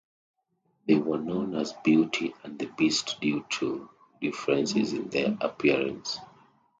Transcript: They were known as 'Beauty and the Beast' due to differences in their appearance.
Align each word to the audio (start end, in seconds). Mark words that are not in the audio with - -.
They 0.87 0.95
were 0.95 1.19
known 1.19 1.53
as 1.53 1.73
'Beauty 1.73 2.33
and 2.43 2.57
the 2.57 2.65
Beast' 2.75 3.21
due 3.21 3.45
to 3.59 3.87
differences 4.19 4.93
in 4.93 5.09
their 5.09 5.37
appearance. 5.39 6.17